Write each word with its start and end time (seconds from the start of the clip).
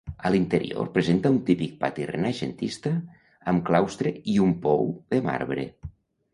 A 0.27 0.29
l'interior 0.35 0.87
presenta 0.95 1.31
un 1.33 1.37
típic 1.49 1.75
pati 1.83 2.07
renaixentista 2.13 2.95
amb 3.53 3.65
claustre 3.71 4.17
i 4.37 4.41
un 4.49 4.59
pou 4.67 4.93
de 5.15 5.25
marbre. 5.33 5.71